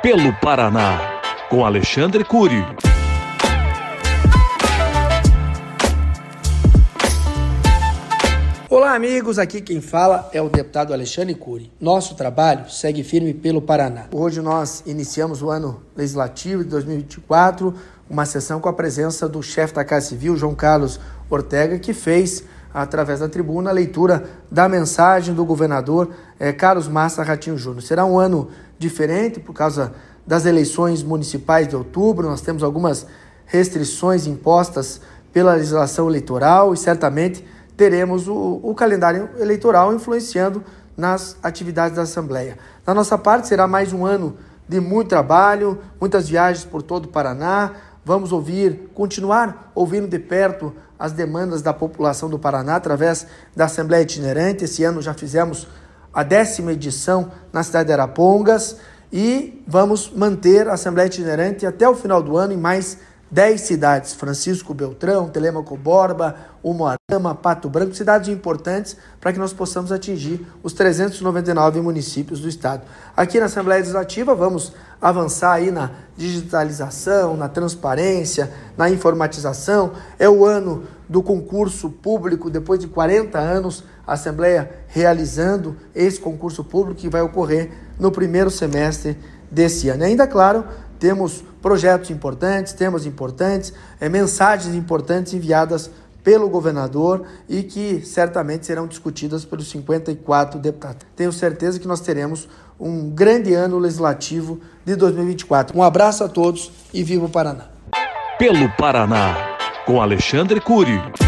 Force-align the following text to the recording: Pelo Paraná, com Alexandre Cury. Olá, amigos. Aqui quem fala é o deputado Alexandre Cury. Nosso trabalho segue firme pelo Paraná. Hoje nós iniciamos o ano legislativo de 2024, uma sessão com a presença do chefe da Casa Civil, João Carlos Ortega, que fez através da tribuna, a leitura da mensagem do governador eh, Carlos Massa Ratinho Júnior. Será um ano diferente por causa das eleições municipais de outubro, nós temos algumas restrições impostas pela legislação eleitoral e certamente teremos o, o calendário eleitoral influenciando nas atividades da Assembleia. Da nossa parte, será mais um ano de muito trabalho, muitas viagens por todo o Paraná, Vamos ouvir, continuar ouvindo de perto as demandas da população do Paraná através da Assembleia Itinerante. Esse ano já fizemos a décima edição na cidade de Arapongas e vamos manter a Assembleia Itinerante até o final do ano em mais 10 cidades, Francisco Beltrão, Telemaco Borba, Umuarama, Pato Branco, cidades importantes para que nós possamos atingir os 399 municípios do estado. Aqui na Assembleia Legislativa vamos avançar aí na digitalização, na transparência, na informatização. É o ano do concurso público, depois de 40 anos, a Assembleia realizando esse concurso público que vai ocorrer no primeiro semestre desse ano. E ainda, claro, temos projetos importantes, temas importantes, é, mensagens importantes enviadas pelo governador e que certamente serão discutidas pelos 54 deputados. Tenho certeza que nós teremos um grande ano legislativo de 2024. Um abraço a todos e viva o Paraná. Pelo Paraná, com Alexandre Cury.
Pelo 0.00 0.32
Paraná, 0.40 1.20
com 1.50 1.64
Alexandre 1.64 2.22
Cury. 2.22 2.64
Olá, 8.70 8.94
amigos. 8.94 9.40
Aqui 9.40 9.60
quem 9.60 9.80
fala 9.80 10.30
é 10.32 10.40
o 10.40 10.48
deputado 10.48 10.92
Alexandre 10.92 11.34
Cury. 11.34 11.72
Nosso 11.80 12.14
trabalho 12.14 12.70
segue 12.70 13.02
firme 13.02 13.34
pelo 13.34 13.60
Paraná. 13.60 14.06
Hoje 14.12 14.40
nós 14.40 14.84
iniciamos 14.86 15.42
o 15.42 15.50
ano 15.50 15.82
legislativo 15.96 16.62
de 16.62 16.70
2024, 16.70 17.74
uma 18.08 18.24
sessão 18.24 18.60
com 18.60 18.68
a 18.68 18.72
presença 18.72 19.28
do 19.28 19.42
chefe 19.42 19.74
da 19.74 19.84
Casa 19.84 20.10
Civil, 20.10 20.36
João 20.36 20.54
Carlos 20.54 21.00
Ortega, 21.28 21.76
que 21.76 21.92
fez 21.92 22.44
através 22.72 23.20
da 23.20 23.28
tribuna, 23.28 23.70
a 23.70 23.72
leitura 23.72 24.24
da 24.50 24.68
mensagem 24.68 25.34
do 25.34 25.44
governador 25.44 26.10
eh, 26.38 26.52
Carlos 26.52 26.88
Massa 26.88 27.22
Ratinho 27.22 27.56
Júnior. 27.56 27.82
Será 27.82 28.04
um 28.04 28.18
ano 28.18 28.48
diferente 28.78 29.40
por 29.40 29.52
causa 29.52 29.92
das 30.26 30.44
eleições 30.44 31.02
municipais 31.02 31.66
de 31.66 31.74
outubro, 31.74 32.28
nós 32.28 32.42
temos 32.42 32.62
algumas 32.62 33.06
restrições 33.46 34.26
impostas 34.26 35.00
pela 35.32 35.54
legislação 35.54 36.08
eleitoral 36.08 36.74
e 36.74 36.76
certamente 36.76 37.44
teremos 37.76 38.28
o, 38.28 38.60
o 38.62 38.74
calendário 38.74 39.30
eleitoral 39.38 39.94
influenciando 39.94 40.62
nas 40.96 41.36
atividades 41.42 41.96
da 41.96 42.02
Assembleia. 42.02 42.58
Da 42.84 42.92
nossa 42.92 43.16
parte, 43.16 43.48
será 43.48 43.66
mais 43.66 43.92
um 43.92 44.04
ano 44.04 44.36
de 44.68 44.80
muito 44.80 45.08
trabalho, 45.08 45.78
muitas 45.98 46.28
viagens 46.28 46.64
por 46.64 46.82
todo 46.82 47.06
o 47.06 47.08
Paraná, 47.08 47.72
Vamos 48.04 48.32
ouvir, 48.32 48.90
continuar 48.94 49.70
ouvindo 49.74 50.08
de 50.08 50.18
perto 50.18 50.74
as 50.98 51.12
demandas 51.12 51.62
da 51.62 51.72
população 51.72 52.28
do 52.28 52.38
Paraná 52.38 52.76
através 52.76 53.26
da 53.54 53.66
Assembleia 53.66 54.02
Itinerante. 54.02 54.64
Esse 54.64 54.82
ano 54.82 55.00
já 55.00 55.14
fizemos 55.14 55.68
a 56.12 56.22
décima 56.22 56.72
edição 56.72 57.30
na 57.52 57.62
cidade 57.62 57.88
de 57.88 57.92
Arapongas 57.92 58.76
e 59.12 59.62
vamos 59.66 60.10
manter 60.10 60.68
a 60.68 60.74
Assembleia 60.74 61.06
Itinerante 61.06 61.66
até 61.66 61.88
o 61.88 61.94
final 61.94 62.22
do 62.22 62.36
ano 62.36 62.52
em 62.52 62.56
mais 62.56 62.98
10 63.30 63.60
cidades, 63.60 64.14
Francisco 64.14 64.72
Beltrão, 64.72 65.28
Telemaco 65.28 65.76
Borba, 65.76 66.34
Umuarama, 66.62 67.34
Pato 67.34 67.68
Branco, 67.68 67.94
cidades 67.94 68.28
importantes 68.28 68.96
para 69.20 69.32
que 69.32 69.38
nós 69.38 69.52
possamos 69.52 69.92
atingir 69.92 70.46
os 70.62 70.72
399 70.72 71.80
municípios 71.82 72.40
do 72.40 72.48
estado. 72.48 72.82
Aqui 73.14 73.38
na 73.38 73.46
Assembleia 73.46 73.80
Legislativa 73.80 74.34
vamos 74.34 74.72
avançar 75.00 75.52
aí 75.52 75.70
na 75.70 75.90
digitalização, 76.16 77.36
na 77.36 77.48
transparência, 77.48 78.50
na 78.76 78.88
informatização. 78.90 79.92
É 80.18 80.28
o 80.28 80.44
ano 80.44 80.84
do 81.08 81.22
concurso 81.22 81.90
público, 81.90 82.50
depois 82.50 82.80
de 82.80 82.88
40 82.88 83.38
anos, 83.38 83.84
a 84.06 84.14
Assembleia 84.14 84.70
realizando 84.88 85.76
esse 85.94 86.18
concurso 86.18 86.64
público 86.64 87.00
que 87.00 87.08
vai 87.10 87.20
ocorrer 87.20 87.70
no 87.98 88.10
primeiro 88.10 88.50
semestre 88.50 89.18
desse 89.50 89.88
ano. 89.88 90.02
E 90.02 90.06
ainda, 90.06 90.26
claro, 90.26 90.64
temos 90.98 91.44
projetos 91.62 92.10
importantes, 92.10 92.72
temas 92.72 93.06
importantes, 93.06 93.72
é, 94.00 94.08
mensagens 94.08 94.74
importantes 94.74 95.34
enviadas 95.34 95.90
pelo 96.22 96.48
governador 96.48 97.24
e 97.48 97.62
que 97.62 98.04
certamente 98.04 98.66
serão 98.66 98.86
discutidas 98.86 99.44
pelos 99.44 99.70
54 99.70 100.60
deputados. 100.60 101.06
Tenho 101.16 101.32
certeza 101.32 101.78
que 101.78 101.88
nós 101.88 102.00
teremos 102.00 102.48
um 102.78 103.10
grande 103.10 103.54
ano 103.54 103.78
legislativo 103.78 104.60
de 104.84 104.94
2024. 104.94 105.76
Um 105.76 105.82
abraço 105.82 106.22
a 106.22 106.28
todos 106.28 106.70
e 106.92 107.02
viva 107.02 107.26
o 107.26 107.28
Paraná. 107.28 107.66
Pelo 108.38 108.68
Paraná, 108.76 109.56
com 109.84 110.00
Alexandre 110.00 110.60
Cury. 110.60 111.27